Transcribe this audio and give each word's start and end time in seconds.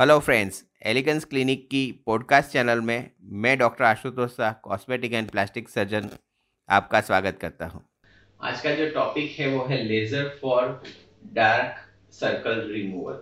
Hello 0.00 0.18
friends 0.18 0.64
elegance 0.86 1.24
clinic 1.24 1.66
की 1.70 1.80
podcast 2.06 2.50
channel 2.50 2.80
में 2.80 3.10
मैं 3.22 3.58
doctor 3.58 3.84
Ashutosh 3.84 4.30
Shah 4.30 4.52
cosmetic 4.52 5.12
and 5.12 5.30
plastic 5.30 5.68
surgeon 5.68 6.08
आपका 6.68 7.00
स्वागत 7.00 7.38
करता 7.40 7.66
हूँ। 7.66 7.82
आज 8.42 8.60
का 8.60 8.74
जो 8.74 8.88
टॉपिक 8.90 9.30
है 9.30 9.48
वो 9.48 9.64
है 9.64 9.82
laser 9.84 10.28
for 10.42 10.82
dark 11.32 11.80
circle 12.12 12.60
removal 12.72 13.14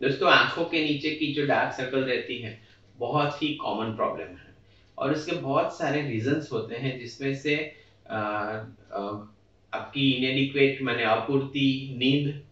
दोस्तों 0.00 0.32
आँखों 0.32 0.64
के 0.64 0.84
नीचे 0.84 1.10
की 1.10 1.32
जो 1.34 1.46
डार्क 1.46 1.72
सर्कल 1.72 2.04
रहती 2.04 2.38
है 2.38 2.58
बहुत 2.98 3.42
ही 3.42 3.54
कॉमन 3.54 3.96
प्रॉब्लम 3.96 4.36
है। 4.36 4.54
और 4.98 5.12
इसके 5.12 5.32
बहुत 5.32 5.78
सारे 5.78 6.02
रीजंस 6.02 6.48
होते 6.52 6.74
हैं 6.74 6.98
जिसमें 6.98 7.34
से 7.34 7.56
आ, 8.10 8.18
आ, 8.18 9.00
आपकी 9.72 10.10
इनएडिक्वेट 10.12 10.82
माने 10.82 11.04
अपूर्ति 11.04 11.94
नींद 11.98 12.42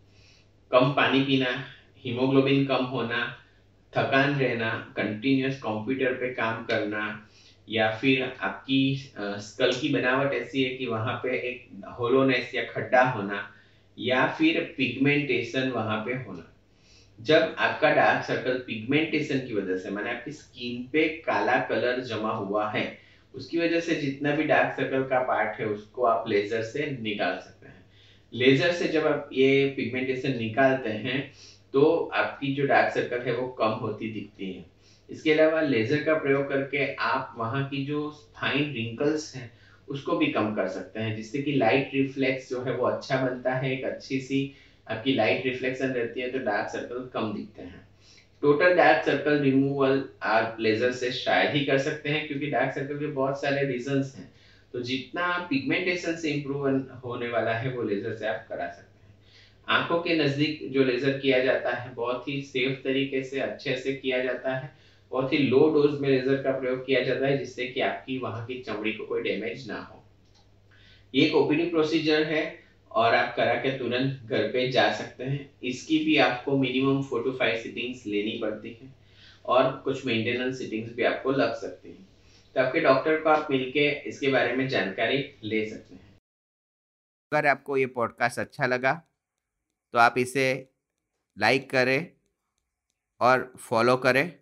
कम 0.70 0.92
पानी 0.92 1.24
पीना 1.24 1.64
हीमोग्लोबिन 1.98 2.66
कम 2.66 2.84
होना 2.84 3.38
थकान 3.92 4.34
रहना 4.34 4.70
कंटिन्यूस 4.96 5.58
कंप्यूटर 5.58 6.12
पे 6.12 6.28
काम 6.34 6.64
करना, 6.64 7.02
या 7.68 7.90
फिर 7.92 8.22
आपकी 8.22 8.94
स्कल 9.16 9.72
की 9.72 9.88
बनावट 9.88 10.32
ऐसी 10.34 10.62
है 10.62 10.70
कि 10.70 10.86
वहाँ 10.86 11.14
पे 11.22 11.36
एक 11.48 11.84
होलोनेस 11.98 12.54
या 12.54 12.62
खड्डा 12.64 13.02
होना, 13.08 13.48
या 13.96 14.26
फिर 14.28 14.60
पिगमेंटेशन 14.76 15.68
वहाँ 15.70 15.96
पे 16.06 16.12
होना। 16.14 16.48
जब 17.18 17.54
आपका 17.58 17.90
डार्क 17.90 18.22
सर्कल 18.24 18.56
पिगमेंटेशन 18.66 19.38
की 19.38 19.54
वजह 19.54 19.74
से, 19.74 19.90
मैंने 19.90 20.10
आपकी 20.10 20.30
स्किन 20.30 20.88
पे 20.92 21.06
काला 21.26 21.56
कलर 21.66 22.00
जमा 22.02 22.30
हुआ 22.32 22.68
है, 22.70 22.84
उसकी 23.34 23.58
वजह 23.58 23.80
से 23.80 23.94
जितना 23.94 24.32
भी 24.32 24.44
डार्क 24.44 24.74
सर्कल 24.76 25.02
का 25.04 25.18
पार्ट 25.24 25.60
है, 25.60 25.66
उसको 25.66 26.04
आप 26.04 26.24
लेजर 26.28 26.62
से 26.62 26.86
निकाल 27.00 27.36
सकते 27.36 27.66
हैं। 27.66 27.84
लेजर 28.32 28.72
से 28.72 28.88
जब 28.88 29.06
आप 29.06 29.28
ये 29.32 29.64
पिगमेंटेशन 29.76 30.36
निकालते 30.36 30.88
हैं 30.88 31.30
तो 31.72 32.10
आपकी 32.14 32.52
जो 32.54 32.64
डार्क 32.66 32.92
सर्कल 32.94 33.20
है, 33.20 33.32
वो 33.32 33.46
कम 33.58 33.72
होती 33.74 34.08
दिखती 34.08 34.52
है। 34.52 34.64
इसके 35.08 35.30
अलावा 35.30 35.60
लेजर 35.60 36.04
का 36.04 36.14
प्रयोग 36.14 36.48
करके 36.48 36.94
आप 36.94 37.34
वहाँ 37.38 37.62
की 37.64 37.84
जो 37.84 38.08
फाइन 38.36 38.72
रिंकल्स 38.72 39.34
हैं, 39.34 39.50
उसको 39.88 40.16
भी 40.16 40.26
कम 40.28 40.52
कर 40.52 40.68
सकते 40.68 41.00
हैं, 41.00 41.14
जिससे 41.14 41.38
कि 41.38 41.52
लाइट 41.52 41.90
रिफ्लेक्स 41.94 42.48
जो 42.50 42.60
है 42.62 42.72
वो 42.72 42.84
अच्छा 42.84 43.16
बनता 43.16 43.52
है, 43.52 43.72
एक 43.72 43.84
अच्छी 43.84 44.18
सी 44.18 44.52
आपकी 44.86 45.12
लाइट 45.12 45.46
रिफ्लेक्शन 45.46 45.88
रहती 45.88 46.20
है 46.20 46.28
तो 46.28 46.38
डार्क 46.38 46.68
सर्कल 46.68 47.08
कम 47.12 47.32
दिखते 47.32 47.62
हैं। 47.62 47.82
टोटल 48.42 48.74
डार्क 48.74 49.04
सर्कल 49.04 49.38
रिमूवल 49.38 50.02
आप 50.22 50.56
लेजर 50.60 50.90
से 50.90 51.10
शायद 51.10 51.50
ही 51.50 51.60
कर 51.60 51.78
सकते 51.78 52.08
हैं, 52.08 52.26
क्योंकि 52.26 52.46
डार्क 52.46 52.72
सर्कल 52.72 52.98
के 52.98 53.06
बहुत 53.06 53.40
सारे 53.40 53.64
रीजंस 53.64 54.12
हैं। 54.16 54.28
तो 54.72 54.80
जितना 54.80 55.36
पिगमेंटेशन 55.50 56.14
से 56.14 56.30
इम्प्रूव 56.30 56.66
होने 57.04 57.28
वाला 57.28 57.52
है, 57.52 57.68
वो 57.68 57.82
लेजर 57.82 58.12
से 58.12 58.26
आप 58.26 58.44
करा 58.48 58.66
सकते 58.66 58.82
हैं। 58.82 58.91
आँखों 59.68 59.98
के 60.00 60.16
नज़दीक 60.16 60.60
जो 60.72 60.84
लेज़र 60.84 61.18
किया 61.18 61.38
जाता 61.44 61.70
है, 61.70 61.94
बहुत 61.94 62.28
ही 62.28 62.40
सेफ़ 62.42 62.78
तरीके 62.84 63.22
से, 63.24 63.40
अच्छे 63.40 63.76
से 63.76 63.92
किया 63.92 64.22
जाता 64.24 64.56
है। 64.56 64.72
बहुत 65.12 65.32
ही 65.32 65.38
लो 65.38 65.58
डोज 65.70 66.00
में 66.00 66.08
लेज़र 66.08 66.42
का 66.42 66.58
प्रयोग 66.58 66.84
किया 66.86 67.00
जाता 67.00 67.26
है, 67.26 67.38
जिससे 67.38 67.66
कि 67.66 67.80
आपकी 67.80 68.18
वहाँ 68.18 68.46
की 68.46 68.58
चमड़ी 68.62 68.92
को 68.92 69.06
कोई 69.06 69.22
डैमेज 69.22 69.68
ना 69.68 69.78
हो। 69.80 70.02
ये 71.14 71.24
एक 71.26 71.34
ओपीडी 71.34 71.68
प्रोसीजर 71.70 72.22
है 72.22 72.42
और 72.90 73.14
आप 73.14 73.34
करा 73.36 73.54
के 73.54 73.76
तुरंत 73.78 74.20
घर 74.24 74.48
पे 74.48 74.70
जा 74.70 74.92
सकते 74.92 75.24
हैं। 75.24 75.50
इसकी 75.62 75.98
भी 75.98 76.16
आपको 76.18 76.56
minimum 76.58 77.02
four 77.02 77.22
to 77.24 77.32
five 77.32 77.60
sittings 77.62 78.06
लेनी 78.06 78.38
पड़ती 78.42 78.78
है 78.82 78.88
और 79.44 79.70
कुछ 79.84 80.04
मेंटेनेंस 80.06 80.58
सिटिंग्स 80.58 80.94
भी 80.94 81.02
आपको 81.02 81.32
लग 81.32 81.54
सकती 81.54 81.88
हैं। 81.88 82.08
तो 82.56 82.60
आपके 82.60 82.80
डॉक्टर 82.80 83.20
को 83.20 83.30
आप 83.30 83.48
मिलके 83.50 83.88
इसके 84.08 84.28
बारे 84.28 84.52
में 84.56 84.68
जानकारी 84.68 85.24
ले 85.44 85.64
सकते 85.66 85.94
हैं। 85.94 86.18
अगर 87.32 87.46
आपको 87.46 87.76
ये 87.76 87.86
पॉडकास्ट 87.86 88.38
अच्छा 88.38 88.66
लगा 88.66 89.00
तो 89.94 89.98
आप 89.98 90.14
इसे 90.18 90.46
लाइक 91.36 91.70
करें 91.70 92.10
और 93.20 93.52
फॉलो 93.60 93.96
करें 93.96 94.32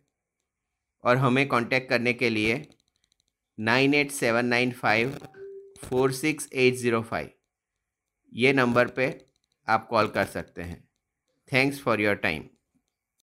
और 1.04 1.16
हमें 1.16 1.48
कांटेक्ट 1.48 1.88
करने 1.88 2.12
के 2.12 2.30
लिए 2.30 2.66
nine 3.58 3.94
eight 3.94 4.10
seven 4.10 4.46
nine 4.46 4.72
five 4.72 5.18
four 5.84 6.12
six 6.12 6.48
eight 6.52 6.74
zero 6.74 7.02
five 7.02 7.30
ये 8.32 8.52
नंबर 8.52 8.88
पे 8.88 9.06
आप 9.68 9.86
कॉल 9.88 10.08
कर 10.08 10.24
सकते 10.24 10.62
हैं। 10.62 10.88
Thanks 11.52 11.80
for 11.82 12.00
your 12.00 12.14
time 12.14 12.48